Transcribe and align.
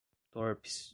torpes 0.33 0.89